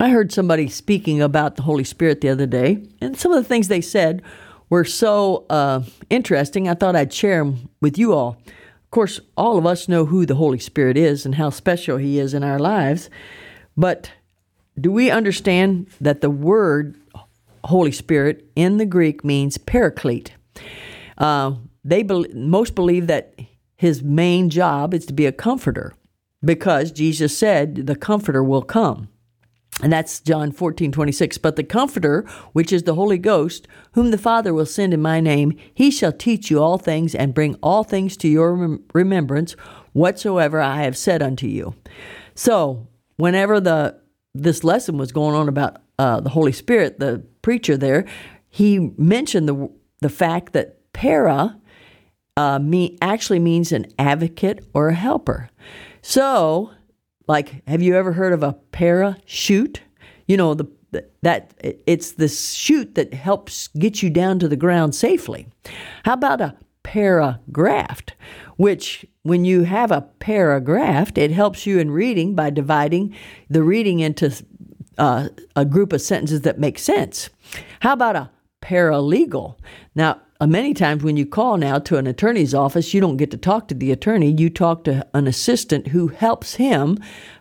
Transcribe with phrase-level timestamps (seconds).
[0.00, 3.46] I heard somebody speaking about the Holy Spirit the other day, and some of the
[3.46, 4.22] things they said
[4.70, 8.38] were so uh, interesting, I thought I'd share them with you all.
[8.46, 12.18] Of course, all of us know who the Holy Spirit is and how special He
[12.18, 13.10] is in our lives,
[13.76, 14.10] but
[14.80, 16.96] do we understand that the word
[17.64, 20.32] Holy Spirit in the Greek means paraclete?
[21.18, 23.38] Uh, they be- most believe that
[23.76, 25.92] His main job is to be a comforter
[26.42, 29.08] because Jesus said the comforter will come.
[29.82, 31.38] And that's John 14, 26.
[31.38, 35.20] But the Comforter, which is the Holy Ghost, whom the Father will send in my
[35.20, 39.52] name, he shall teach you all things and bring all things to your rem- remembrance
[39.92, 41.74] whatsoever I have said unto you.
[42.34, 43.98] So, whenever the
[44.32, 48.04] this lesson was going on about uh, the Holy Spirit, the preacher there,
[48.48, 51.60] he mentioned the the fact that para
[52.36, 55.50] uh, me, actually means an advocate or a helper.
[56.00, 56.70] So,
[57.30, 59.82] like, have you ever heard of a parachute?
[60.26, 60.66] You know, the
[61.22, 65.46] that it's the chute that helps get you down to the ground safely.
[66.04, 68.16] How about a paragraft,
[68.56, 73.14] which when you have a paragraph, it helps you in reading by dividing
[73.48, 74.34] the reading into
[74.98, 77.30] uh, a group of sentences that make sense.
[77.78, 79.56] How about a paralegal?
[79.94, 83.30] Now, uh, many times when you call now to an attorney's office, you don't get
[83.30, 84.30] to talk to the attorney.
[84.30, 86.98] You talk to an assistant who helps him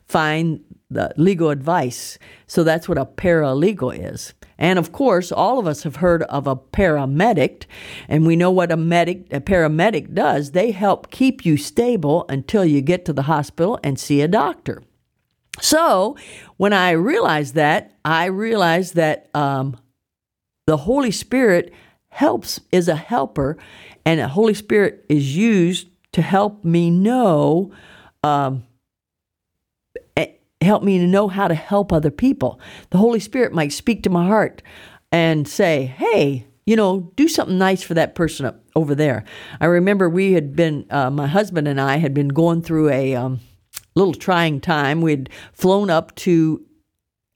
[0.08, 2.17] find the legal advice.
[2.47, 4.33] So that's what a paralegal is.
[4.58, 7.66] And of course, all of us have heard of a paramedic,
[8.09, 10.51] and we know what a medic, a paramedic does.
[10.51, 14.84] They help keep you stable until you get to the hospital and see a doctor.
[15.62, 16.18] So
[16.57, 19.78] when I realized that, I realized that um,
[20.68, 21.74] the Holy Spirit
[22.09, 23.58] helps is a helper,
[24.06, 27.72] and the Holy Spirit is used to help me know,
[28.24, 28.64] um,
[30.18, 30.28] eh,
[30.62, 32.59] help me to know how to help other people.
[32.90, 34.62] The Holy Spirit might speak to my heart
[35.12, 39.24] and say, "Hey, you know, do something nice for that person up over there."
[39.62, 43.16] I remember we had been, uh, my husband and I had been going through a
[43.16, 43.40] um,
[43.96, 45.02] little trying time.
[45.02, 46.66] We'd flown up to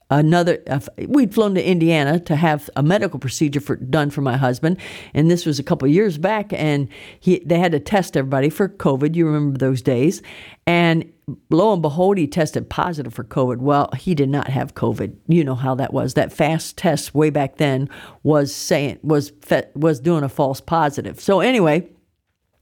[0.09, 4.37] another uh, we'd flown to indiana to have a medical procedure for, done for my
[4.37, 4.77] husband
[5.13, 6.87] and this was a couple years back and
[7.19, 10.21] he, they had to test everybody for covid you remember those days
[10.67, 11.11] and
[11.49, 13.57] lo and behold he tested positive for covid.
[13.57, 15.15] Well he did not have covid.
[15.27, 16.13] You know how that was.
[16.13, 17.89] That fast test way back then
[18.23, 19.31] was saying was
[19.75, 21.19] was doing a false positive.
[21.19, 21.89] So anyway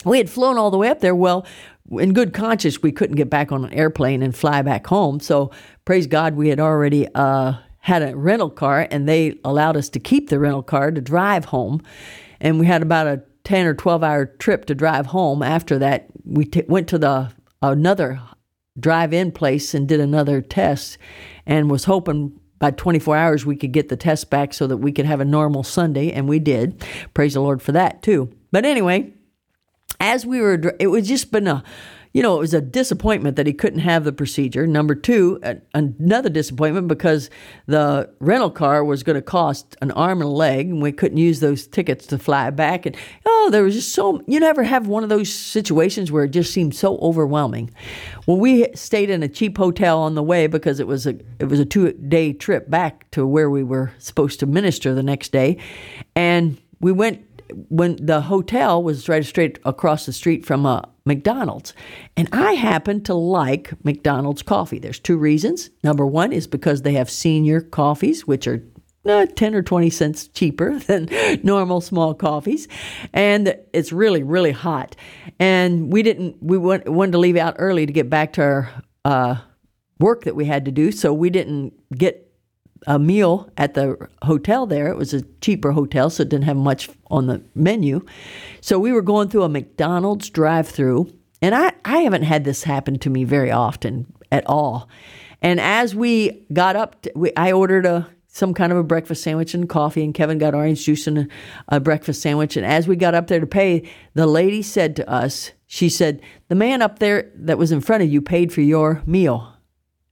[0.06, 1.46] we had flown all the way up there well
[2.00, 5.20] in good conscience, we couldn't get back on an airplane and fly back home.
[5.20, 5.52] So
[5.86, 10.00] praise God, we had already uh, had a rental car, and they allowed us to
[10.00, 11.82] keep the rental car to drive home.
[12.40, 15.44] And we had about a ten or twelve hour trip to drive home.
[15.44, 17.32] After that, we t- went to the
[17.62, 18.22] another
[18.80, 20.98] drive-in place and did another test,
[21.46, 24.92] and was hoping by 24 hours we could get the test back so that we
[24.92, 26.84] could have a normal Sunday, and we did.
[27.14, 28.32] Praise the Lord for that too.
[28.52, 29.14] But anyway,
[30.02, 31.64] as we were, it was just been a,
[32.12, 34.68] you know, it was a disappointment that he couldn't have the procedure.
[34.68, 35.40] Number two,
[35.74, 37.30] another disappointment because
[37.68, 41.20] the rental car was going to cost an arm and a leg, and we couldn't
[41.20, 42.86] use those tickets to fly back.
[42.86, 46.32] And oh, there was just so you never have one of those situations where it
[46.32, 47.70] just seems so overwhelming.
[48.28, 51.46] Well, we stayed in a cheap hotel on the way because it was a it
[51.46, 55.32] was a two day trip back to where we were supposed to minister the next
[55.32, 55.58] day,
[56.16, 57.31] and we went
[57.70, 61.74] when the hotel was right straight across the street from a uh, McDonald's.
[62.16, 64.80] And I happen to like McDonald's coffee.
[64.80, 65.70] There's two reasons.
[65.84, 68.64] Number one is because they have senior coffees, which are
[69.06, 71.10] uh, 10 or 20 cents cheaper than
[71.44, 72.68] normal small coffees.
[73.14, 74.96] And it's really, really hot.
[75.40, 78.84] And we didn't, we went, wanted to leave out early to get back to our
[79.06, 79.36] uh,
[80.00, 80.92] work that we had to do.
[80.92, 82.31] So we didn't get
[82.88, 84.88] a meal at the hotel there.
[84.88, 88.06] It was a cheaper hotel, so it didn't have much on the menu.
[88.60, 92.64] So we were going through a McDonald's drive through, and I, I haven't had this
[92.64, 94.90] happen to me very often at all.
[95.42, 99.24] And as we got up, to, we, I ordered a some kind of a breakfast
[99.24, 101.28] sandwich and coffee, and Kevin got orange juice and a,
[101.68, 102.56] a breakfast sandwich.
[102.56, 106.22] And as we got up there to pay, the lady said to us, she said,
[106.48, 109.54] The man up there that was in front of you paid for your meal.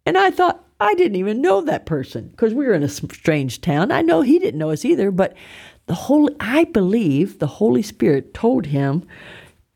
[0.05, 3.61] And I thought, I didn't even know that person because we were in a strange
[3.61, 3.91] town.
[3.91, 5.35] I know he didn't know us either, but
[5.87, 9.05] the Holy, I believe the Holy Spirit told him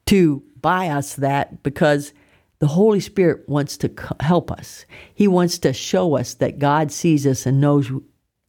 [0.06, 2.14] to buy us that because
[2.60, 3.92] the Holy Spirit wants to
[4.22, 4.86] help us.
[5.14, 7.92] He wants to show us that God sees us and knows